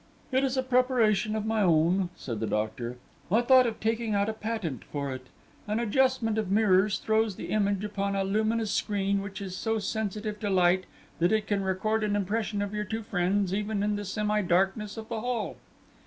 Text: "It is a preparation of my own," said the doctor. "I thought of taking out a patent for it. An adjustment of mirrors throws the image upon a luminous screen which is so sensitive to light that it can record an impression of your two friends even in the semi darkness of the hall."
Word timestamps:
"It 0.31 0.43
is 0.43 0.57
a 0.57 0.63
preparation 0.63 1.35
of 1.35 1.45
my 1.45 1.61
own," 1.61 2.09
said 2.15 2.39
the 2.39 2.47
doctor. 2.47 2.97
"I 3.31 3.41
thought 3.41 3.67
of 3.67 3.79
taking 3.79 4.15
out 4.15 4.29
a 4.29 4.33
patent 4.33 4.83
for 4.85 5.13
it. 5.13 5.27
An 5.67 5.79
adjustment 5.79 6.39
of 6.39 6.49
mirrors 6.51 6.97
throws 6.97 7.35
the 7.35 7.51
image 7.51 7.83
upon 7.83 8.15
a 8.15 8.23
luminous 8.23 8.71
screen 8.71 9.21
which 9.21 9.43
is 9.43 9.55
so 9.55 9.77
sensitive 9.77 10.39
to 10.39 10.49
light 10.49 10.85
that 11.19 11.31
it 11.31 11.45
can 11.45 11.61
record 11.63 12.03
an 12.03 12.15
impression 12.15 12.63
of 12.63 12.73
your 12.73 12.83
two 12.83 13.03
friends 13.03 13.53
even 13.53 13.83
in 13.83 13.95
the 13.95 14.03
semi 14.03 14.41
darkness 14.41 14.97
of 14.97 15.07
the 15.07 15.21
hall." 15.21 15.57